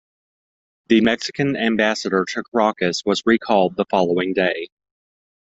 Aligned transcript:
The 0.87 1.01
Mexican 1.01 1.55
ambassador 1.55 2.25
to 2.29 2.41
Caracas 2.41 3.03
was 3.05 3.21
recalled 3.27 3.75
the 3.75 3.85
following 3.91 4.33
day. 4.33 4.69